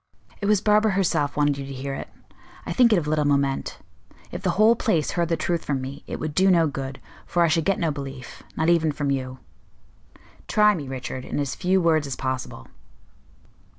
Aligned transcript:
"It 0.41 0.47
was 0.47 0.61
Barbara 0.61 0.93
herself 0.93 1.37
wanted 1.37 1.59
you 1.59 1.65
to 1.67 1.73
hear 1.73 1.93
it. 1.93 2.07
I 2.65 2.73
think 2.73 2.91
it 2.91 2.97
of 2.97 3.05
little 3.05 3.23
moment. 3.23 3.77
If 4.31 4.41
the 4.41 4.49
whole 4.57 4.75
place 4.75 5.11
heard 5.11 5.29
the 5.29 5.37
truth 5.37 5.63
from 5.63 5.79
me, 5.79 6.03
it 6.07 6.19
would 6.19 6.33
do 6.33 6.49
no 6.49 6.65
good, 6.65 6.99
for 7.27 7.43
I 7.43 7.47
should 7.47 7.65
get 7.65 7.77
no 7.77 7.91
belief 7.91 8.41
not 8.57 8.67
even 8.67 8.91
from 8.91 9.11
you." 9.11 9.37
"Try 10.47 10.73
me, 10.73 10.87
Richard, 10.87 11.23
in 11.23 11.37
as 11.39 11.53
few 11.53 11.79
words 11.79 12.07
as 12.07 12.15
possible." 12.15 12.67